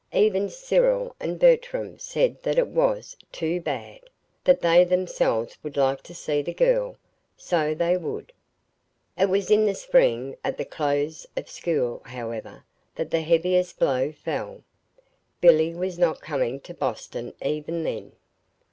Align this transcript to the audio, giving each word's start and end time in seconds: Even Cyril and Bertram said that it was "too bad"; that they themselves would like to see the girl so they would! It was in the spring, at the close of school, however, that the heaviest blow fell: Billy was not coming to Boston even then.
Even 0.13 0.49
Cyril 0.49 1.15
and 1.19 1.37
Bertram 1.39 1.99
said 1.99 2.41
that 2.41 2.57
it 2.57 2.69
was 2.69 3.15
"too 3.31 3.61
bad"; 3.61 3.99
that 4.45 4.59
they 4.61 4.83
themselves 4.83 5.59
would 5.61 5.77
like 5.77 6.01
to 6.01 6.15
see 6.15 6.41
the 6.41 6.55
girl 6.55 6.95
so 7.37 7.75
they 7.75 7.95
would! 7.97 8.33
It 9.15 9.29
was 9.29 9.51
in 9.51 9.67
the 9.67 9.75
spring, 9.75 10.37
at 10.43 10.57
the 10.57 10.65
close 10.65 11.27
of 11.37 11.47
school, 11.47 12.01
however, 12.03 12.63
that 12.95 13.11
the 13.11 13.21
heaviest 13.21 13.77
blow 13.77 14.11
fell: 14.11 14.63
Billy 15.39 15.75
was 15.75 15.99
not 15.99 16.19
coming 16.19 16.59
to 16.61 16.73
Boston 16.73 17.35
even 17.39 17.83
then. 17.83 18.13